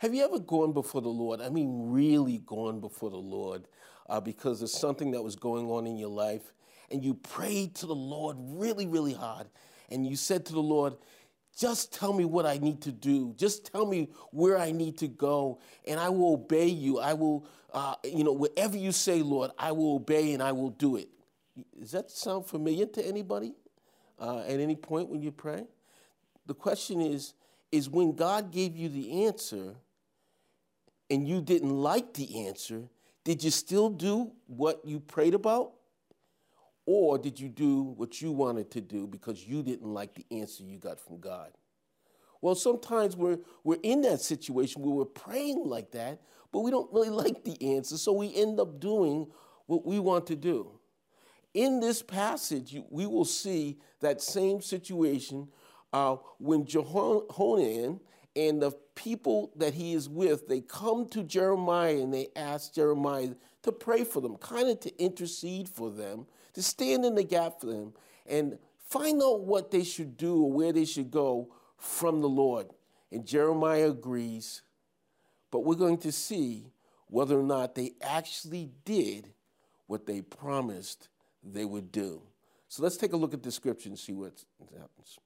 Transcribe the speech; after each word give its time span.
Have 0.00 0.14
you 0.14 0.24
ever 0.24 0.38
gone 0.38 0.72
before 0.72 1.02
the 1.02 1.10
Lord? 1.10 1.42
I 1.42 1.50
mean, 1.50 1.90
really 1.90 2.38
gone 2.38 2.80
before 2.80 3.10
the 3.10 3.18
Lord 3.18 3.68
uh, 4.08 4.18
because 4.18 4.60
there's 4.60 4.72
something 4.72 5.10
that 5.10 5.20
was 5.20 5.36
going 5.36 5.66
on 5.66 5.86
in 5.86 5.98
your 5.98 6.08
life, 6.08 6.54
and 6.90 7.04
you 7.04 7.12
prayed 7.12 7.74
to 7.76 7.86
the 7.86 7.94
Lord 7.94 8.38
really, 8.40 8.86
really 8.86 9.12
hard, 9.12 9.48
and 9.90 10.06
you 10.06 10.16
said 10.16 10.46
to 10.46 10.54
the 10.54 10.62
Lord, 10.62 10.94
just 11.54 11.92
tell 11.92 12.14
me 12.14 12.24
what 12.24 12.46
I 12.46 12.56
need 12.56 12.80
to 12.80 12.92
do. 12.92 13.34
Just 13.36 13.70
tell 13.70 13.84
me 13.84 14.08
where 14.30 14.56
I 14.56 14.72
need 14.72 14.96
to 15.00 15.06
go, 15.06 15.60
and 15.86 16.00
I 16.00 16.08
will 16.08 16.32
obey 16.32 16.68
you. 16.68 16.98
I 16.98 17.12
will, 17.12 17.46
uh, 17.74 17.96
you 18.02 18.24
know, 18.24 18.32
whatever 18.32 18.78
you 18.78 18.92
say, 18.92 19.20
Lord, 19.20 19.50
I 19.58 19.72
will 19.72 19.96
obey 19.96 20.32
and 20.32 20.42
I 20.42 20.52
will 20.52 20.70
do 20.70 20.96
it. 20.96 21.10
Does 21.78 21.90
that 21.90 22.10
sound 22.10 22.46
familiar 22.46 22.86
to 22.86 23.06
anybody 23.06 23.52
uh, 24.18 24.44
at 24.48 24.60
any 24.60 24.76
point 24.76 25.10
when 25.10 25.20
you 25.20 25.30
pray? 25.30 25.66
The 26.46 26.54
question 26.54 27.02
is, 27.02 27.34
is 27.70 27.90
when 27.90 28.14
God 28.14 28.50
gave 28.50 28.74
you 28.78 28.88
the 28.88 29.26
answer 29.26 29.74
and 31.10 31.26
you 31.28 31.40
didn't 31.40 31.70
like 31.70 32.14
the 32.14 32.46
answer, 32.46 32.84
did 33.24 33.42
you 33.42 33.50
still 33.50 33.90
do 33.90 34.32
what 34.46 34.80
you 34.84 35.00
prayed 35.00 35.34
about? 35.34 35.72
Or 36.86 37.18
did 37.18 37.38
you 37.38 37.48
do 37.48 37.82
what 37.82 38.20
you 38.22 38.32
wanted 38.32 38.70
to 38.72 38.80
do 38.80 39.06
because 39.06 39.46
you 39.46 39.62
didn't 39.62 39.86
like 39.86 40.14
the 40.14 40.24
answer 40.30 40.64
you 40.64 40.78
got 40.78 40.98
from 40.98 41.20
God? 41.20 41.52
Well, 42.40 42.54
sometimes 42.54 43.16
we're, 43.16 43.38
we're 43.64 43.78
in 43.82 44.00
that 44.02 44.20
situation 44.20 44.82
where 44.82 44.92
we're 44.92 45.04
praying 45.04 45.62
like 45.64 45.90
that, 45.92 46.20
but 46.52 46.60
we 46.60 46.70
don't 46.70 46.90
really 46.92 47.10
like 47.10 47.44
the 47.44 47.76
answer, 47.76 47.96
so 47.98 48.12
we 48.12 48.34
end 48.34 48.58
up 48.58 48.80
doing 48.80 49.26
what 49.66 49.86
we 49.86 49.98
want 49.98 50.26
to 50.28 50.36
do. 50.36 50.72
In 51.52 51.80
this 51.80 52.02
passage, 52.02 52.76
we 52.88 53.06
will 53.06 53.24
see 53.24 53.78
that 54.00 54.22
same 54.22 54.62
situation 54.62 55.48
uh, 55.92 56.16
when 56.38 56.64
Johanan 56.64 58.00
and 58.34 58.62
the 58.62 58.72
people 59.00 59.50
that 59.56 59.72
he 59.72 59.94
is 59.94 60.10
with, 60.10 60.46
they 60.46 60.60
come 60.60 61.08
to 61.08 61.22
Jeremiah 61.22 61.96
and 61.96 62.12
they 62.12 62.28
ask 62.36 62.74
Jeremiah 62.74 63.30
to 63.62 63.72
pray 63.72 64.04
for 64.04 64.20
them, 64.20 64.36
kind 64.36 64.68
of 64.68 64.78
to 64.80 65.02
intercede 65.02 65.70
for 65.70 65.90
them, 65.90 66.26
to 66.52 66.62
stand 66.62 67.06
in 67.06 67.14
the 67.14 67.24
gap 67.24 67.60
for 67.60 67.66
them, 67.66 67.94
and 68.26 68.58
find 68.88 69.22
out 69.22 69.44
what 69.44 69.70
they 69.70 69.84
should 69.84 70.18
do 70.18 70.42
or 70.42 70.52
where 70.52 70.72
they 70.72 70.84
should 70.84 71.10
go 71.10 71.48
from 71.78 72.20
the 72.20 72.28
Lord. 72.28 72.66
And 73.10 73.26
Jeremiah 73.26 73.88
agrees, 73.88 74.60
but 75.50 75.64
we're 75.64 75.76
going 75.76 75.98
to 75.98 76.12
see 76.12 76.70
whether 77.06 77.40
or 77.40 77.44
not 77.44 77.74
they 77.74 77.92
actually 78.02 78.70
did 78.84 79.32
what 79.86 80.06
they 80.06 80.20
promised 80.20 81.08
they 81.42 81.64
would 81.64 81.90
do. 81.90 82.20
So 82.68 82.82
let's 82.82 82.98
take 82.98 83.14
a 83.14 83.16
look 83.16 83.32
at 83.32 83.42
the 83.42 83.50
scripture 83.50 83.88
and 83.88 83.98
see 83.98 84.12
what 84.12 84.44
happens. 84.78 85.18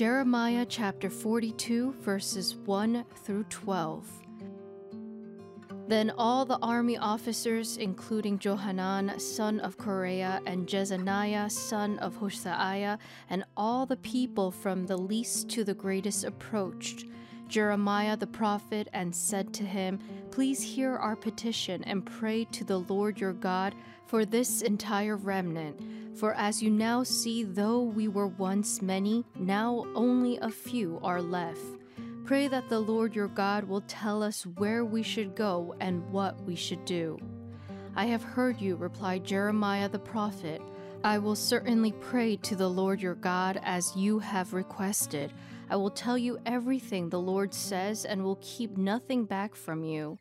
Jeremiah 0.00 0.64
chapter 0.66 1.10
42, 1.10 1.92
verses 2.00 2.56
1 2.56 3.04
through 3.22 3.44
12. 3.50 4.08
Then 5.88 6.10
all 6.16 6.46
the 6.46 6.58
army 6.62 6.96
officers, 6.96 7.76
including 7.76 8.38
Johanan, 8.38 9.20
son 9.20 9.60
of 9.60 9.76
Kareah, 9.76 10.40
and 10.46 10.66
Jezaniah, 10.66 11.50
son 11.50 11.98
of 11.98 12.16
Hoshaiah, 12.16 12.98
and 13.28 13.44
all 13.58 13.84
the 13.84 13.98
people 13.98 14.50
from 14.50 14.86
the 14.86 14.96
least 14.96 15.50
to 15.50 15.64
the 15.64 15.74
greatest 15.74 16.24
approached 16.24 17.04
Jeremiah 17.50 18.16
the 18.16 18.26
prophet 18.26 18.88
and 18.94 19.14
said 19.14 19.52
to 19.52 19.64
him, 19.64 19.98
Please 20.30 20.62
hear 20.62 20.96
our 20.96 21.16
petition 21.16 21.84
and 21.84 22.06
pray 22.06 22.46
to 22.52 22.64
the 22.64 22.78
Lord 22.78 23.20
your 23.20 23.34
God 23.34 23.74
for 24.06 24.24
this 24.24 24.62
entire 24.62 25.16
remnant. 25.16 25.78
For 26.20 26.34
as 26.34 26.62
you 26.62 26.68
now 26.68 27.02
see, 27.02 27.44
though 27.44 27.80
we 27.80 28.06
were 28.06 28.26
once 28.26 28.82
many, 28.82 29.24
now 29.36 29.86
only 29.94 30.36
a 30.36 30.50
few 30.50 31.00
are 31.02 31.22
left. 31.22 31.64
Pray 32.26 32.46
that 32.46 32.68
the 32.68 32.78
Lord 32.78 33.16
your 33.16 33.28
God 33.28 33.64
will 33.64 33.80
tell 33.88 34.22
us 34.22 34.44
where 34.44 34.84
we 34.84 35.02
should 35.02 35.34
go 35.34 35.74
and 35.80 36.06
what 36.12 36.38
we 36.42 36.54
should 36.54 36.84
do. 36.84 37.18
I 37.96 38.04
have 38.04 38.22
heard 38.22 38.60
you, 38.60 38.76
replied 38.76 39.24
Jeremiah 39.24 39.88
the 39.88 39.98
prophet. 39.98 40.60
I 41.02 41.16
will 41.16 41.34
certainly 41.34 41.92
pray 41.92 42.36
to 42.36 42.54
the 42.54 42.68
Lord 42.68 43.00
your 43.00 43.14
God 43.14 43.58
as 43.62 43.96
you 43.96 44.18
have 44.18 44.52
requested. 44.52 45.32
I 45.70 45.76
will 45.76 45.88
tell 45.88 46.18
you 46.18 46.38
everything 46.44 47.08
the 47.08 47.18
Lord 47.18 47.54
says 47.54 48.04
and 48.04 48.22
will 48.22 48.38
keep 48.42 48.76
nothing 48.76 49.24
back 49.24 49.54
from 49.54 49.84
you. 49.84 50.18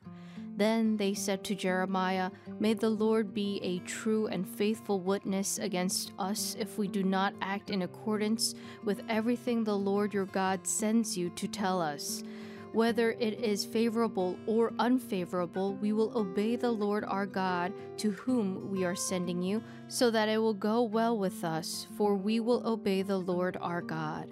Then 0.60 0.98
they 0.98 1.14
said 1.14 1.46
to 1.46 1.56
Jeremiah, 1.56 2.32
May 2.60 2.74
the 2.74 2.90
Lord 2.90 3.34
be 3.34 3.62
a 3.64 3.80
true 3.88 4.28
and 4.28 4.46
faithful 4.46 5.00
witness 5.00 5.58
against 5.58 6.12
us 6.20 6.58
if 6.60 6.78
we 6.78 6.90
do 6.90 7.02
not 7.02 7.34
act 7.42 7.70
in 7.70 7.84
accordance 7.84 8.56
with 8.84 9.02
everything 9.08 9.64
the 9.64 9.78
Lord 9.78 10.14
your 10.14 10.26
God 10.26 10.68
sends 10.68 11.18
you 11.18 11.30
to 11.30 11.48
tell 11.48 11.82
us. 11.82 12.26
Whether 12.74 13.12
it 13.12 13.42
is 13.42 13.64
favorable 13.64 14.38
or 14.48 14.74
unfavorable, 14.80 15.76
we 15.76 15.94
will 15.94 16.12
obey 16.18 16.58
the 16.58 16.72
Lord 16.72 17.06
our 17.06 17.26
God 17.26 17.72
to 17.96 18.12
whom 18.12 18.70
we 18.70 18.84
are 18.84 18.98
sending 18.98 19.42
you, 19.42 19.64
so 19.88 20.12
that 20.12 20.28
it 20.28 20.40
will 20.40 20.54
go 20.54 20.82
well 20.82 21.18
with 21.18 21.46
us, 21.46 21.88
for 21.96 22.16
we 22.16 22.42
will 22.42 22.68
obey 22.68 23.02
the 23.02 23.18
Lord 23.18 23.56
our 23.62 23.82
God. 23.82 24.28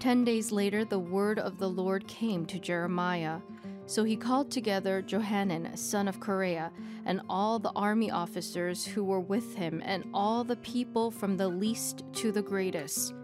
Ten 0.00 0.24
days 0.24 0.50
later, 0.50 0.84
the 0.84 0.98
word 0.98 1.38
of 1.38 1.58
the 1.58 1.70
Lord 1.70 2.08
came 2.08 2.44
to 2.46 2.58
Jeremiah. 2.58 3.38
So 3.90 4.04
he 4.04 4.14
called 4.14 4.52
together 4.52 5.02
Johanan, 5.02 5.76
son 5.76 6.06
of 6.06 6.20
Kareah, 6.20 6.70
and 7.06 7.20
all 7.28 7.58
the 7.58 7.72
army 7.74 8.08
officers 8.08 8.86
who 8.86 9.02
were 9.02 9.18
with 9.18 9.56
him, 9.56 9.82
and 9.84 10.04
all 10.14 10.44
the 10.44 10.54
people 10.58 11.10
from 11.10 11.36
the 11.36 11.48
least 11.48 12.04
to 12.12 12.30
the 12.30 12.40
greatest. 12.40 13.14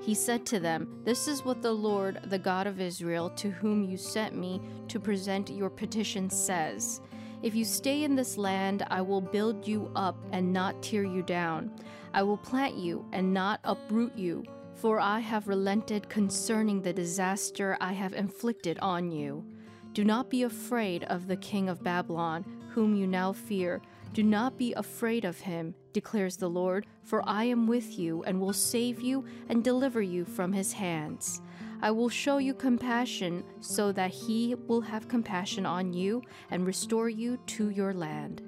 He 0.00 0.14
said 0.14 0.46
to 0.46 0.58
them, 0.58 1.02
This 1.04 1.28
is 1.28 1.44
what 1.44 1.60
the 1.60 1.74
Lord, 1.74 2.20
the 2.24 2.38
God 2.38 2.66
of 2.66 2.80
Israel, 2.80 3.28
to 3.36 3.50
whom 3.50 3.84
you 3.84 3.98
sent 3.98 4.34
me 4.34 4.62
to 4.88 4.98
present 4.98 5.50
your 5.50 5.68
petition, 5.68 6.30
says. 6.30 7.02
If 7.42 7.54
you 7.54 7.66
stay 7.66 8.02
in 8.02 8.14
this 8.14 8.38
land, 8.38 8.86
I 8.88 9.02
will 9.02 9.20
build 9.20 9.68
you 9.68 9.90
up 9.94 10.16
and 10.32 10.54
not 10.54 10.82
tear 10.82 11.04
you 11.04 11.20
down. 11.20 11.70
I 12.14 12.22
will 12.22 12.38
plant 12.38 12.76
you 12.76 13.04
and 13.12 13.34
not 13.34 13.60
uproot 13.62 14.16
you 14.16 14.42
for 14.74 14.98
I 15.00 15.20
have 15.20 15.48
relented 15.48 16.08
concerning 16.08 16.82
the 16.82 16.92
disaster 16.92 17.76
I 17.80 17.92
have 17.92 18.12
inflicted 18.12 18.78
on 18.80 19.10
you. 19.10 19.44
Do 19.94 20.02
not 20.02 20.28
be 20.28 20.42
afraid 20.42 21.04
of 21.04 21.28
the 21.28 21.36
king 21.36 21.68
of 21.68 21.84
Babylon, 21.84 22.44
whom 22.70 22.96
you 22.96 23.06
now 23.06 23.32
fear. 23.32 23.80
Do 24.12 24.24
not 24.24 24.58
be 24.58 24.72
afraid 24.72 25.24
of 25.24 25.38
him, 25.38 25.72
declares 25.92 26.36
the 26.36 26.50
Lord, 26.50 26.86
for 27.04 27.22
I 27.28 27.44
am 27.44 27.68
with 27.68 27.96
you 27.96 28.24
and 28.24 28.40
will 28.40 28.52
save 28.52 29.00
you 29.00 29.24
and 29.48 29.62
deliver 29.62 30.02
you 30.02 30.24
from 30.24 30.52
his 30.52 30.72
hands. 30.72 31.40
I 31.80 31.92
will 31.92 32.08
show 32.08 32.38
you 32.38 32.54
compassion 32.54 33.44
so 33.60 33.92
that 33.92 34.10
he 34.10 34.56
will 34.66 34.80
have 34.80 35.06
compassion 35.06 35.64
on 35.64 35.92
you 35.92 36.22
and 36.50 36.66
restore 36.66 37.08
you 37.08 37.36
to 37.46 37.70
your 37.70 37.94
land. 37.94 38.42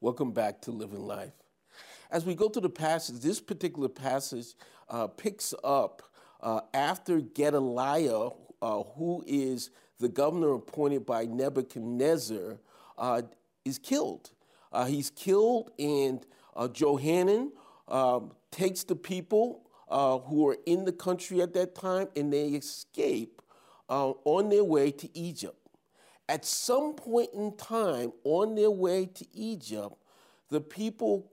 Welcome 0.00 0.32
back 0.32 0.60
to 0.62 0.72
Living 0.72 1.06
Life. 1.06 1.34
As 2.10 2.24
we 2.24 2.34
go 2.34 2.48
to 2.48 2.60
the 2.60 2.70
passage, 2.70 3.20
this 3.20 3.40
particular 3.40 3.88
passage 3.88 4.46
uh, 4.88 5.06
picks 5.06 5.54
up 5.62 6.02
uh, 6.40 6.62
after 6.74 7.20
Gedaliah, 7.20 8.30
uh, 8.64 8.82
who 8.96 9.22
is 9.26 9.68
the 10.00 10.08
governor 10.08 10.54
appointed 10.54 11.04
by 11.04 11.26
Nebuchadnezzar, 11.26 12.56
uh, 12.96 13.20
is 13.62 13.78
killed. 13.78 14.30
Uh, 14.72 14.86
he's 14.86 15.10
killed, 15.10 15.70
and 15.78 16.24
uh, 16.56 16.66
Johanan 16.68 17.52
um, 17.88 18.32
takes 18.50 18.82
the 18.82 18.96
people 18.96 19.60
who 19.90 20.48
are 20.48 20.56
in 20.66 20.86
the 20.86 20.92
country 20.92 21.40
at 21.40 21.52
that 21.52 21.74
time 21.74 22.08
and 22.16 22.32
they 22.32 22.48
escape 22.48 23.40
on 23.88 24.48
their 24.48 24.64
way 24.64 24.90
to 24.90 25.08
Egypt. 25.16 25.68
At 26.28 26.44
some 26.44 26.94
point 26.94 27.28
in 27.32 27.56
time, 27.56 28.12
on 28.24 28.56
their 28.56 28.70
way 28.70 29.06
to 29.06 29.26
Egypt, 29.34 29.94
the 30.50 30.60
people 30.60 31.30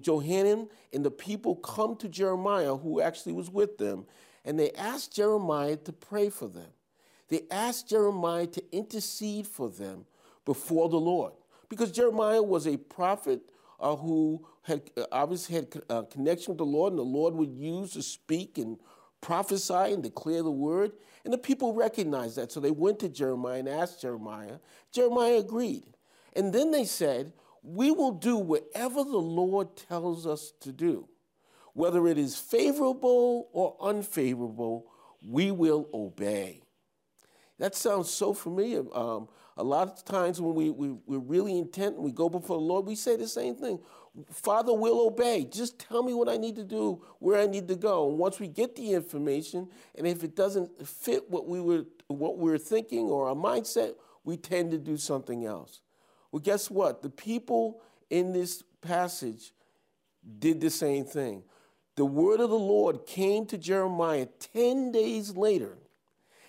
Johanan 0.00 0.68
and 0.92 1.04
the 1.04 1.10
people 1.10 1.56
come 1.56 1.96
to 1.96 2.08
Jeremiah, 2.08 2.76
who 2.76 3.00
actually 3.00 3.32
was 3.32 3.50
with 3.50 3.78
them, 3.78 4.06
and 4.46 4.58
they 4.58 4.70
asked 4.70 5.14
Jeremiah 5.14 5.76
to 5.76 5.92
pray 5.92 6.30
for 6.30 6.46
them. 6.46 6.70
They 7.28 7.42
asked 7.50 7.88
Jeremiah 7.88 8.46
to 8.46 8.62
intercede 8.72 9.48
for 9.48 9.68
them 9.68 10.06
before 10.44 10.88
the 10.88 11.00
Lord. 11.00 11.32
Because 11.68 11.90
Jeremiah 11.90 12.42
was 12.42 12.68
a 12.68 12.76
prophet 12.76 13.40
uh, 13.80 13.96
who 13.96 14.46
had 14.62 14.82
uh, 14.96 15.04
obviously 15.10 15.56
had 15.56 15.82
a 15.90 16.04
connection 16.04 16.52
with 16.52 16.58
the 16.58 16.64
Lord, 16.64 16.92
and 16.92 16.98
the 16.98 17.02
Lord 17.02 17.34
would 17.34 17.52
use 17.52 17.92
to 17.92 18.02
speak 18.02 18.56
and 18.56 18.78
prophesy 19.20 19.74
and 19.74 20.02
declare 20.02 20.44
the 20.44 20.50
word. 20.50 20.92
And 21.24 21.34
the 21.34 21.38
people 21.38 21.74
recognized 21.74 22.36
that. 22.36 22.52
So 22.52 22.60
they 22.60 22.70
went 22.70 23.00
to 23.00 23.08
Jeremiah 23.08 23.58
and 23.58 23.68
asked 23.68 24.00
Jeremiah. 24.00 24.58
Jeremiah 24.92 25.38
agreed. 25.38 25.82
And 26.34 26.52
then 26.52 26.70
they 26.70 26.84
said, 26.84 27.32
We 27.64 27.90
will 27.90 28.12
do 28.12 28.36
whatever 28.36 29.02
the 29.02 29.18
Lord 29.18 29.76
tells 29.76 30.24
us 30.24 30.52
to 30.60 30.70
do. 30.70 31.08
Whether 31.76 32.08
it 32.08 32.16
is 32.16 32.36
favorable 32.36 33.50
or 33.52 33.76
unfavorable, 33.82 34.86
we 35.22 35.50
will 35.50 35.90
obey. 35.92 36.62
That 37.58 37.74
sounds 37.74 38.08
so 38.08 38.32
familiar. 38.32 38.82
Um, 38.96 39.28
a 39.58 39.62
lot 39.62 39.88
of 39.88 40.02
times 40.02 40.40
when 40.40 40.54
we, 40.54 40.70
we, 40.70 40.96
we're 41.04 41.18
really 41.18 41.58
intent 41.58 41.96
and 41.96 42.02
we 42.02 42.12
go 42.12 42.30
before 42.30 42.56
the 42.56 42.64
Lord, 42.64 42.86
we 42.86 42.94
say 42.94 43.16
the 43.16 43.28
same 43.28 43.56
thing. 43.56 43.78
Father 44.30 44.72
will 44.72 45.06
obey. 45.06 45.44
Just 45.44 45.78
tell 45.78 46.02
me 46.02 46.14
what 46.14 46.30
I 46.30 46.38
need 46.38 46.56
to 46.56 46.64
do, 46.64 47.04
where 47.18 47.38
I 47.38 47.46
need 47.46 47.68
to 47.68 47.76
go. 47.76 48.08
And 48.08 48.16
once 48.16 48.40
we 48.40 48.48
get 48.48 48.74
the 48.74 48.94
information, 48.94 49.68
and 49.96 50.06
if 50.06 50.24
it 50.24 50.34
doesn't 50.34 50.88
fit 50.88 51.28
what 51.28 51.46
we 51.46 51.60
were 51.60 51.84
what 52.06 52.38
we 52.38 52.52
are 52.52 52.58
thinking 52.58 53.10
or 53.10 53.28
our 53.28 53.34
mindset, 53.34 53.96
we 54.24 54.38
tend 54.38 54.70
to 54.70 54.78
do 54.78 54.96
something 54.96 55.44
else. 55.44 55.82
Well, 56.32 56.40
guess 56.40 56.70
what? 56.70 57.02
The 57.02 57.10
people 57.10 57.82
in 58.08 58.32
this 58.32 58.62
passage 58.80 59.52
did 60.38 60.62
the 60.62 60.70
same 60.70 61.04
thing. 61.04 61.42
The 61.96 62.04
word 62.04 62.40
of 62.40 62.50
the 62.50 62.58
Lord 62.58 63.06
came 63.06 63.46
to 63.46 63.58
Jeremiah 63.58 64.26
10 64.52 64.92
days 64.92 65.36
later, 65.36 65.78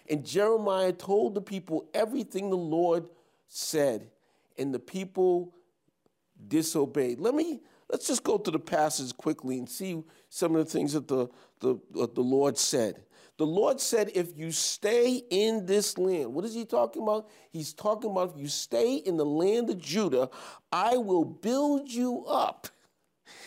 and 0.09 0.25
Jeremiah 0.25 0.94
told 0.94 1.35
the 1.35 1.41
people 1.41 1.89
everything 1.94 2.49
the 2.49 2.57
Lord 2.57 3.05
said, 3.47 4.09
and 4.57 4.73
the 4.73 4.79
people 4.79 5.53
disobeyed. 6.47 7.19
Let 7.19 7.33
me 7.33 7.61
let's 7.89 8.07
just 8.07 8.23
go 8.23 8.38
through 8.38 8.53
the 8.53 8.59
passage 8.59 9.15
quickly 9.15 9.57
and 9.57 9.69
see 9.69 10.03
some 10.29 10.55
of 10.55 10.65
the 10.65 10.71
things 10.71 10.94
that 10.94 11.07
the, 11.07 11.27
the, 11.59 11.77
the 11.91 12.21
Lord 12.21 12.57
said. 12.57 13.01
The 13.38 13.45
Lord 13.45 13.79
said, 13.79 14.11
if 14.15 14.35
you 14.35 14.51
stay 14.51 15.21
in 15.29 15.65
this 15.67 15.97
land, 15.97 16.33
what 16.33 16.43
is 16.43 16.55
he 16.55 16.65
talking 16.65 17.03
about? 17.03 17.29
He's 17.51 17.71
talking 17.71 18.09
about 18.09 18.31
if 18.33 18.41
you 18.41 18.47
stay 18.47 18.95
in 18.95 19.15
the 19.15 19.25
land 19.25 19.69
of 19.69 19.77
Judah, 19.77 20.29
I 20.71 20.97
will 20.97 21.23
build 21.23 21.88
you 21.89 22.25
up. 22.25 22.67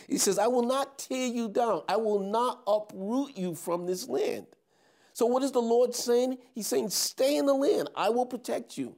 He 0.07 0.17
says, 0.17 0.39
I 0.39 0.47
will 0.47 0.65
not 0.65 0.99
tear 0.99 1.27
you 1.27 1.49
down. 1.49 1.83
I 1.87 1.97
will 1.97 2.19
not 2.19 2.61
uproot 2.67 3.37
you 3.37 3.55
from 3.55 3.85
this 3.85 4.07
land. 4.07 4.47
So, 5.13 5.25
what 5.25 5.43
is 5.43 5.51
the 5.51 5.61
Lord 5.61 5.93
saying? 5.93 6.37
He's 6.53 6.67
saying, 6.67 6.89
Stay 6.89 7.37
in 7.37 7.45
the 7.45 7.53
land. 7.53 7.89
I 7.95 8.09
will 8.09 8.25
protect 8.25 8.77
you. 8.77 8.95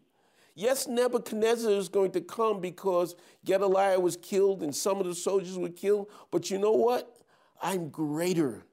Yes, 0.56 0.88
Nebuchadnezzar 0.88 1.72
is 1.72 1.90
going 1.90 2.12
to 2.12 2.22
come 2.22 2.62
because 2.62 3.16
Gedaliah 3.44 4.00
was 4.00 4.16
killed 4.16 4.62
and 4.62 4.76
some 4.76 5.00
of 5.00 5.08
the 5.08 5.16
soldiers 5.16 5.58
were 5.58 5.70
killed. 5.70 6.10
But 6.30 6.52
you 6.52 6.60
know 6.60 6.74
what? 6.74 7.18
I'm 7.62 7.90
greater 7.90 8.64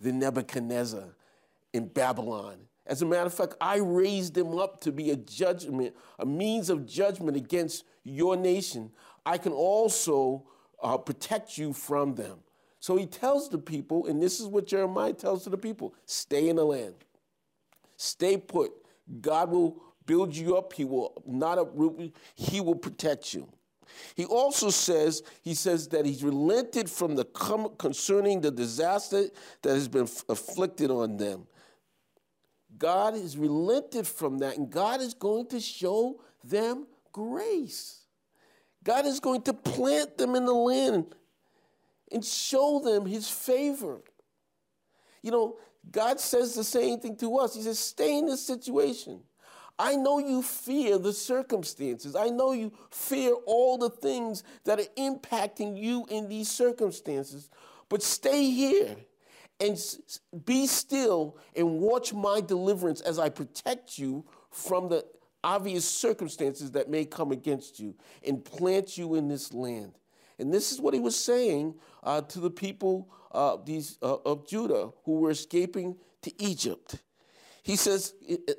than 0.00 0.18
Nebuchadnezzar 0.18 1.14
in 1.74 1.88
Babylon. 1.88 2.56
As 2.86 3.02
a 3.02 3.06
matter 3.06 3.26
of 3.26 3.34
fact, 3.34 3.54
I 3.60 3.78
raised 3.78 4.38
him 4.38 4.58
up 4.58 4.80
to 4.82 4.92
be 4.92 5.10
a 5.10 5.16
judgment, 5.16 5.94
a 6.18 6.24
means 6.24 6.70
of 6.70 6.86
judgment 6.86 7.36
against 7.36 7.84
your 8.04 8.36
nation. 8.36 8.92
I 9.26 9.38
can 9.38 9.52
also 9.52 10.44
uh, 10.82 10.96
protect 10.98 11.58
you 11.58 11.72
from 11.72 12.14
them. 12.14 12.38
So 12.80 12.96
he 12.96 13.06
tells 13.06 13.48
the 13.48 13.58
people, 13.58 14.06
and 14.06 14.22
this 14.22 14.38
is 14.40 14.46
what 14.46 14.66
Jeremiah 14.66 15.12
tells 15.12 15.44
to 15.44 15.50
the 15.50 15.58
people 15.58 15.94
stay 16.04 16.48
in 16.48 16.56
the 16.56 16.64
land, 16.64 16.94
stay 17.96 18.36
put. 18.36 18.72
God 19.20 19.50
will 19.50 19.82
build 20.04 20.34
you 20.36 20.56
up. 20.56 20.72
He 20.72 20.84
will 20.84 21.22
not 21.26 21.58
uproot 21.58 21.98
you. 21.98 22.12
He 22.34 22.60
will 22.60 22.74
protect 22.74 23.34
you. 23.34 23.48
He 24.14 24.24
also 24.24 24.70
says, 24.70 25.22
he 25.42 25.54
says 25.54 25.88
that 25.88 26.04
he's 26.04 26.22
relented 26.22 26.90
from 26.90 27.14
the 27.14 27.24
concerning 27.24 28.40
the 28.40 28.50
disaster 28.50 29.26
that 29.62 29.74
has 29.74 29.88
been 29.88 30.08
afflicted 30.28 30.90
on 30.90 31.16
them. 31.16 31.46
God 32.78 33.14
has 33.14 33.38
relented 33.38 34.06
from 34.06 34.38
that, 34.38 34.58
and 34.58 34.70
God 34.70 35.00
is 35.00 35.14
going 35.14 35.46
to 35.48 35.60
show 35.60 36.20
them 36.44 36.86
grace. 37.12 38.05
God 38.86 39.04
is 39.04 39.18
going 39.18 39.42
to 39.42 39.52
plant 39.52 40.16
them 40.16 40.36
in 40.36 40.44
the 40.44 40.54
land 40.54 41.06
and 42.12 42.24
show 42.24 42.78
them 42.78 43.04
his 43.04 43.28
favor. 43.28 44.00
You 45.22 45.32
know, 45.32 45.56
God 45.90 46.20
says 46.20 46.54
the 46.54 46.62
same 46.62 47.00
thing 47.00 47.16
to 47.16 47.36
us. 47.38 47.56
He 47.56 47.62
says, 47.62 47.80
stay 47.80 48.16
in 48.16 48.26
this 48.26 48.46
situation. 48.46 49.22
I 49.76 49.96
know 49.96 50.20
you 50.20 50.40
fear 50.40 50.98
the 50.98 51.12
circumstances. 51.12 52.14
I 52.14 52.28
know 52.28 52.52
you 52.52 52.72
fear 52.92 53.34
all 53.44 53.76
the 53.76 53.90
things 53.90 54.44
that 54.64 54.78
are 54.78 54.84
impacting 54.96 55.76
you 55.76 56.06
in 56.08 56.28
these 56.28 56.48
circumstances. 56.48 57.50
But 57.88 58.04
stay 58.04 58.50
here 58.52 58.94
and 59.58 59.76
be 60.44 60.68
still 60.68 61.38
and 61.56 61.80
watch 61.80 62.14
my 62.14 62.40
deliverance 62.40 63.00
as 63.00 63.18
I 63.18 63.30
protect 63.30 63.98
you 63.98 64.24
from 64.50 64.90
the 64.90 65.04
obvious 65.46 65.88
circumstances 65.88 66.72
that 66.72 66.90
may 66.90 67.04
come 67.04 67.30
against 67.30 67.78
you 67.78 67.94
and 68.26 68.44
plant 68.44 68.98
you 68.98 69.14
in 69.14 69.28
this 69.28 69.54
land. 69.54 69.92
And 70.40 70.52
this 70.52 70.72
is 70.72 70.80
what 70.80 70.92
he 70.92 70.98
was 70.98 71.16
saying 71.16 71.76
uh, 72.02 72.22
to 72.22 72.40
the 72.40 72.50
people 72.50 73.08
uh, 73.30 73.56
these, 73.64 73.96
uh, 74.02 74.16
of 74.26 74.48
Judah 74.48 74.90
who 75.04 75.20
were 75.20 75.30
escaping 75.30 75.96
to 76.22 76.42
Egypt. 76.42 76.96
He 77.62 77.76
says, 77.76 78.14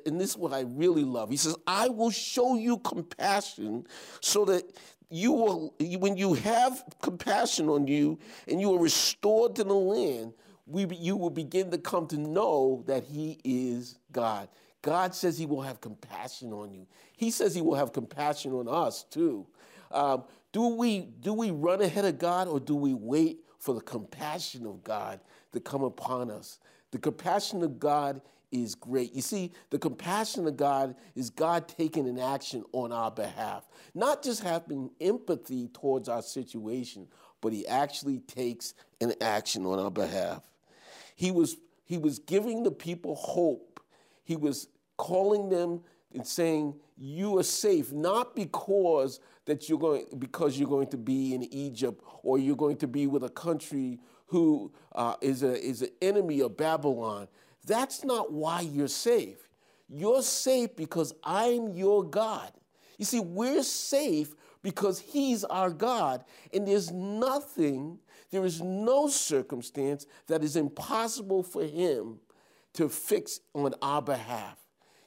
and 0.06 0.18
this 0.18 0.30
is 0.30 0.36
what 0.36 0.54
I 0.54 0.60
really 0.60 1.04
love. 1.04 1.28
He 1.28 1.36
says, 1.36 1.56
I 1.66 1.88
will 1.88 2.10
show 2.10 2.56
you 2.56 2.78
compassion 2.78 3.86
so 4.20 4.46
that 4.46 4.64
you 5.10 5.32
will, 5.32 5.74
when 5.98 6.16
you 6.16 6.34
have 6.34 6.82
compassion 7.02 7.68
on 7.68 7.86
you 7.86 8.18
and 8.46 8.60
you 8.60 8.74
are 8.74 8.80
restored 8.80 9.56
to 9.56 9.64
the 9.64 9.74
land, 9.74 10.32
we, 10.66 10.86
you 10.96 11.16
will 11.16 11.30
begin 11.30 11.70
to 11.70 11.78
come 11.78 12.06
to 12.08 12.18
know 12.18 12.82
that 12.86 13.04
He 13.04 13.40
is 13.44 13.98
God. 14.12 14.48
God 14.82 15.14
says 15.14 15.38
He 15.38 15.46
will 15.46 15.62
have 15.62 15.80
compassion 15.80 16.52
on 16.52 16.72
you. 16.72 16.86
He 17.16 17.30
says 17.30 17.54
He 17.54 17.62
will 17.62 17.74
have 17.74 17.92
compassion 17.92 18.52
on 18.52 18.68
us 18.68 19.04
too. 19.04 19.46
Um, 19.90 20.24
do 20.52 20.68
we 20.68 21.00
do 21.00 21.32
we 21.32 21.50
run 21.50 21.82
ahead 21.82 22.04
of 22.04 22.18
God 22.18 22.48
or 22.48 22.60
do 22.60 22.74
we 22.74 22.94
wait 22.94 23.40
for 23.58 23.74
the 23.74 23.80
compassion 23.80 24.66
of 24.66 24.84
God 24.84 25.20
to 25.52 25.60
come 25.60 25.82
upon 25.82 26.30
us? 26.30 26.58
The 26.90 26.98
compassion 26.98 27.62
of 27.62 27.78
God 27.78 28.20
is 28.50 28.74
great. 28.74 29.14
You 29.14 29.20
see, 29.20 29.52
the 29.70 29.78
compassion 29.78 30.46
of 30.46 30.56
God 30.56 30.94
is 31.14 31.28
God 31.28 31.68
taking 31.68 32.08
an 32.08 32.18
action 32.18 32.64
on 32.72 32.92
our 32.92 33.10
behalf, 33.10 33.68
not 33.94 34.22
just 34.22 34.42
having 34.42 34.90
empathy 35.00 35.68
towards 35.68 36.08
our 36.08 36.22
situation, 36.22 37.06
but 37.40 37.52
He 37.52 37.66
actually 37.66 38.20
takes 38.20 38.74
an 39.00 39.12
action 39.20 39.66
on 39.66 39.78
our 39.78 39.90
behalf. 39.90 40.48
He 41.14 41.30
was, 41.30 41.56
he 41.84 41.98
was 41.98 42.20
giving 42.20 42.62
the 42.62 42.70
people 42.70 43.16
hope. 43.16 43.77
He 44.28 44.36
was 44.36 44.68
calling 44.98 45.48
them 45.48 45.80
and 46.12 46.26
saying, 46.26 46.74
You 46.98 47.38
are 47.38 47.42
safe, 47.42 47.92
not 47.94 48.36
because 48.36 49.20
that 49.46 49.70
you're 49.70 49.78
going 49.78 50.04
because 50.18 50.58
you're 50.58 50.68
going 50.68 50.88
to 50.88 50.98
be 50.98 51.34
in 51.34 51.44
Egypt 51.44 52.04
or 52.22 52.38
you're 52.38 52.54
going 52.54 52.76
to 52.76 52.86
be 52.86 53.06
with 53.06 53.24
a 53.24 53.30
country 53.30 53.98
who 54.26 54.70
uh, 54.94 55.14
is 55.22 55.42
a 55.42 55.58
is 55.58 55.80
an 55.80 55.88
enemy 56.02 56.40
of 56.40 56.58
Babylon. 56.58 57.26
That's 57.64 58.04
not 58.04 58.30
why 58.30 58.60
you're 58.60 58.86
safe. 58.86 59.48
You're 59.88 60.20
safe 60.20 60.76
because 60.76 61.14
I'm 61.24 61.68
your 61.70 62.04
God. 62.04 62.52
You 62.98 63.06
see, 63.06 63.20
we're 63.20 63.62
safe 63.62 64.34
because 64.62 64.98
He's 64.98 65.42
our 65.44 65.70
God, 65.70 66.22
and 66.52 66.68
there's 66.68 66.90
nothing, 66.90 67.98
there 68.30 68.44
is 68.44 68.60
no 68.60 69.08
circumstance 69.08 70.04
that 70.26 70.44
is 70.44 70.54
impossible 70.54 71.42
for 71.42 71.64
Him 71.64 72.20
to 72.78 72.88
fix 72.88 73.40
on 73.56 73.74
our 73.82 74.00
behalf. 74.00 74.56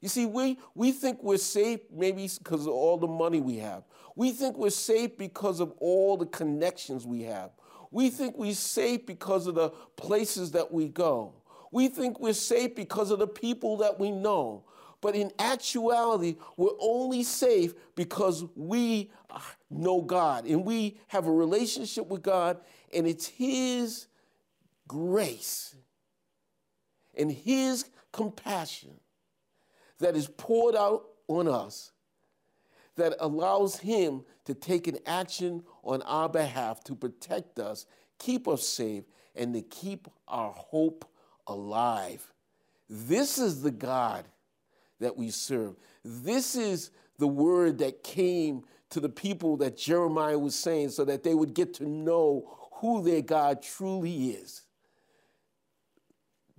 You 0.02 0.10
see, 0.10 0.26
we, 0.26 0.60
we 0.76 0.92
think 0.92 1.24
we're 1.24 1.38
safe 1.38 1.80
maybe 1.90 2.30
because 2.38 2.68
of 2.68 2.74
all 2.74 2.98
the 2.98 3.08
money 3.08 3.40
we 3.40 3.60
have. 3.60 3.84
We 4.14 4.32
think 4.32 4.58
we're 4.58 4.72
safe 4.72 5.18
because 5.18 5.62
of 5.62 5.72
all 5.78 6.18
the 6.18 6.26
connections 6.26 7.08
we 7.08 7.22
have. 7.22 7.52
We 7.90 8.10
think 8.10 8.38
we're 8.38 8.56
safe 8.56 9.06
because 9.06 9.48
of 9.48 9.56
the 9.56 9.70
places 9.96 10.52
that 10.52 10.74
we 10.74 10.90
go. 10.90 11.34
We 11.72 11.88
think 11.88 12.20
we're 12.20 12.34
safe 12.34 12.76
because 12.76 13.10
of 13.10 13.20
the 13.20 13.28
people 13.28 13.78
that 13.78 13.98
we 13.98 14.12
know. 14.12 14.66
But 15.00 15.16
in 15.16 15.32
actuality, 15.40 16.36
we're 16.58 16.76
only 16.82 17.24
safe 17.24 17.74
because 17.96 18.44
we 18.54 19.12
know 19.70 20.02
God 20.02 20.46
and 20.46 20.66
we 20.66 21.00
have 21.08 21.26
a 21.26 21.32
relationship 21.32 22.08
with 22.08 22.22
God, 22.22 22.60
and 22.94 23.08
it's 23.08 23.28
His 23.28 24.08
grace 24.90 25.76
and 27.16 27.32
His 27.32 27.86
compassion 28.12 29.00
that 30.00 30.16
is 30.16 30.28
poured 30.28 30.76
out 30.76 31.06
on 31.28 31.48
us 31.48 31.92
that 32.96 33.16
allows 33.20 33.78
Him 33.78 34.24
to 34.46 34.54
take 34.54 34.88
an 34.88 34.98
action 35.06 35.64
on 35.84 36.02
our 36.04 36.30
behalf 36.30 36.84
to 36.86 36.96
protect 36.96 37.60
us, 37.60 37.86
keep 38.20 38.48
us 38.48 38.68
safe, 38.68 39.04
and 39.36 39.54
to 39.54 39.62
keep 39.62 40.08
our 40.28 40.52
hope 40.52 41.06
alive. 41.48 42.32
This 42.90 43.38
is 43.38 43.62
the 43.62 43.72
God 43.72 44.26
that 45.00 45.16
we 45.16 45.30
serve. 45.30 45.76
This 46.04 46.56
is 46.56 46.92
the 47.18 47.28
word 47.28 47.78
that 47.80 48.04
came 48.04 48.64
to 48.90 49.00
the 49.00 49.10
people 49.10 49.58
that 49.58 49.78
Jeremiah 49.78 50.38
was 50.38 50.56
saying 50.56 50.90
so 50.90 51.06
that 51.06 51.24
they 51.24 51.34
would 51.34 51.54
get 51.54 51.74
to 51.76 51.88
know 51.88 52.58
who 52.74 53.02
their 53.02 53.22
God 53.22 53.62
truly 53.62 54.32
is. 54.32 54.64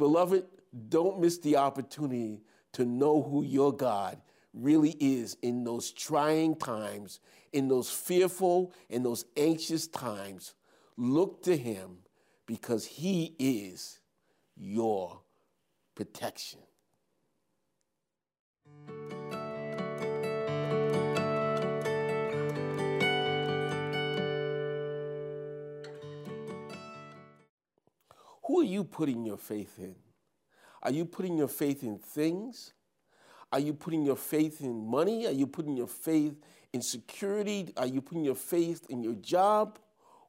Beloved, 0.03 0.45
don't 0.89 1.21
miss 1.21 1.39
the 1.39 1.55
opportunity 1.55 2.41
to 2.73 2.85
know 2.85 3.23
who 3.23 3.45
your 3.45 3.73
God 3.73 4.21
really 4.53 4.97
is 4.99 5.37
in 5.43 5.63
those 5.63 5.93
trying 5.93 6.57
times, 6.57 7.21
in 7.53 7.69
those 7.69 7.89
fearful 7.89 8.73
and 8.91 9.05
those 9.05 9.25
anxious 9.37 9.87
times. 9.87 10.55
Look 10.97 11.45
to 11.45 11.57
Him 11.57 11.99
because 12.47 12.85
He 12.85 13.37
is 13.39 14.01
your 14.57 15.21
protection. 15.95 16.59
Who 28.45 28.61
are 28.61 28.65
you 28.65 28.85
putting 28.85 29.25
your 29.25 29.37
faith 29.37 29.79
in? 29.79 29.95
Are 30.83 30.91
you 30.91 31.05
putting 31.05 31.37
your 31.37 31.49
faith 31.49 31.83
in 31.83 31.99
things? 31.99 32.73
Are 33.53 33.61
you 33.61 33.75
putting 33.75 34.05
your 34.05 34.17
faith 34.17 34.61
in 34.61 34.87
money? 34.87 35.27
Are 35.27 35.33
you 35.33 35.47
putting 35.47 35.77
your 35.77 35.87
faith 35.87 36.35
in 36.73 36.83
security? 36.83 37.73
Are 37.77 37.87
you 37.87 38.01
putting 38.01 38.25
your 38.25 38.35
faith 38.35 38.87
in 38.89 39.03
your 39.03 39.15
job? 39.15 39.79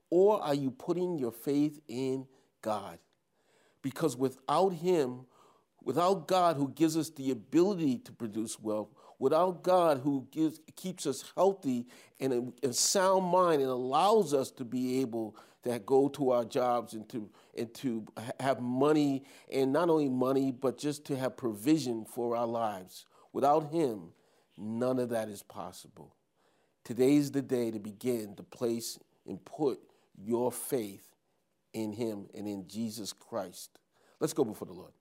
Or 0.09 0.41
are 0.43 0.53
you 0.53 0.69
putting 0.69 1.17
your 1.17 1.31
faith 1.31 1.79
in 1.87 2.27
God? 2.61 2.99
Because 3.81 4.15
without 4.15 4.73
Him, 4.73 5.25
without 5.83 6.27
God 6.27 6.55
who 6.55 6.69
gives 6.69 6.95
us 6.95 7.09
the 7.09 7.31
ability 7.31 7.97
to 7.99 8.11
produce 8.11 8.59
wealth, 8.59 8.89
without 9.17 9.63
God 9.63 10.01
who 10.03 10.27
gives, 10.31 10.59
keeps 10.75 11.07
us 11.07 11.31
healthy 11.35 11.87
and 12.19 12.53
a, 12.63 12.67
a 12.67 12.73
sound 12.73 13.25
mind 13.25 13.61
and 13.61 13.71
allows 13.71 14.33
us 14.33 14.51
to 14.51 14.65
be 14.65 15.01
able 15.01 15.35
to 15.63 15.79
go 15.79 16.09
to 16.09 16.31
our 16.31 16.45
jobs 16.45 16.93
and 16.93 17.07
to 17.09 17.29
and 17.57 17.73
to 17.75 18.05
have 18.39 18.59
money 18.61 19.23
and 19.51 19.71
not 19.71 19.89
only 19.89 20.09
money 20.09 20.51
but 20.51 20.77
just 20.77 21.05
to 21.05 21.15
have 21.15 21.37
provision 21.37 22.05
for 22.05 22.35
our 22.35 22.47
lives. 22.47 23.05
Without 23.31 23.71
him, 23.71 24.09
none 24.57 24.99
of 24.99 25.09
that 25.09 25.29
is 25.29 25.43
possible. 25.43 26.15
Today's 26.83 27.31
the 27.31 27.41
day 27.41 27.71
to 27.71 27.79
begin 27.79 28.35
to 28.35 28.43
place 28.43 28.99
and 29.25 29.43
put 29.43 29.79
your 30.17 30.51
faith 30.51 31.07
in 31.73 31.93
him 31.93 32.27
and 32.35 32.47
in 32.47 32.67
Jesus 32.67 33.13
Christ. 33.13 33.79
Let's 34.19 34.33
go 34.33 34.43
before 34.43 34.67
the 34.67 34.73
Lord. 34.73 34.91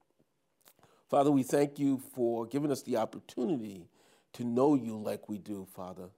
Father, 1.08 1.30
we 1.30 1.42
thank 1.42 1.78
you 1.78 2.00
for 2.14 2.46
giving 2.46 2.72
us 2.72 2.82
the 2.82 2.96
opportunity 2.96 3.88
to 4.32 4.44
know 4.44 4.74
you 4.74 4.96
like 4.96 5.28
we 5.28 5.38
do, 5.38 5.66
Father. 5.74 6.08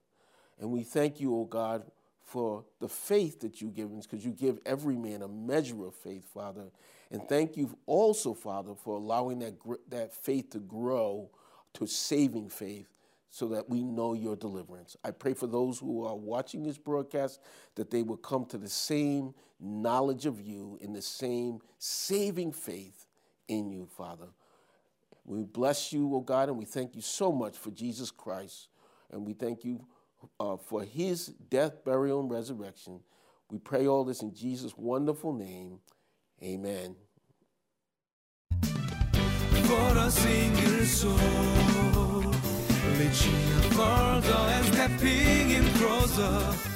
And 0.60 0.70
we 0.70 0.84
thank 0.84 1.20
you, 1.20 1.34
O 1.34 1.40
oh 1.40 1.44
God, 1.44 1.90
for 2.24 2.64
the 2.80 2.88
faith 2.88 3.40
that 3.40 3.60
you 3.60 3.68
give 3.68 3.92
us, 3.92 4.06
because 4.06 4.24
you 4.24 4.32
give 4.32 4.58
every 4.64 4.96
man 4.96 5.22
a 5.22 5.28
measure 5.28 5.84
of 5.86 5.94
faith, 5.94 6.24
Father. 6.32 6.70
And 7.10 7.28
thank 7.28 7.56
you 7.56 7.76
also, 7.86 8.34
Father, 8.34 8.74
for 8.74 8.96
allowing 8.96 9.38
that, 9.40 9.54
that 9.90 10.14
faith 10.14 10.50
to 10.50 10.58
grow 10.58 11.30
to 11.74 11.86
saving 11.86 12.48
faith 12.48 12.88
so 13.30 13.48
that 13.48 13.68
we 13.68 13.82
know 13.82 14.14
your 14.14 14.36
deliverance. 14.36 14.96
I 15.04 15.10
pray 15.10 15.34
for 15.34 15.46
those 15.46 15.78
who 15.78 16.04
are 16.06 16.16
watching 16.16 16.62
this 16.62 16.78
broadcast 16.78 17.40
that 17.74 17.90
they 17.90 18.02
will 18.02 18.16
come 18.16 18.46
to 18.46 18.58
the 18.58 18.68
same 18.68 19.34
knowledge 19.60 20.24
of 20.24 20.40
you 20.40 20.78
in 20.80 20.92
the 20.92 21.02
same 21.02 21.58
saving 21.78 22.52
faith 22.52 23.06
in 23.48 23.70
you, 23.70 23.86
Father. 23.96 24.28
We 25.24 25.42
bless 25.42 25.92
you, 25.92 26.12
O 26.14 26.18
oh 26.18 26.20
God, 26.20 26.48
and 26.48 26.58
we 26.58 26.64
thank 26.64 26.94
you 26.94 27.00
so 27.00 27.32
much 27.32 27.56
for 27.56 27.70
Jesus 27.70 28.10
Christ. 28.10 28.68
And 29.10 29.26
we 29.26 29.32
thank 29.32 29.64
you 29.64 29.84
uh, 30.38 30.56
for 30.56 30.82
his 30.84 31.26
death, 31.26 31.84
burial, 31.84 32.20
and 32.20 32.30
resurrection. 32.30 33.00
We 33.50 33.58
pray 33.58 33.86
all 33.86 34.04
this 34.04 34.22
in 34.22 34.34
Jesus' 34.34 34.76
wonderful 34.76 35.32
name. 35.32 35.80
Amen. 36.42 36.96
For 38.62 39.96
a 39.96 40.10
single 40.10 40.84
soul, 40.84 42.32
reaching 42.98 43.34
and 43.74 44.64
stepping 44.66 45.50
in 45.50 45.64
closer. 45.74 46.74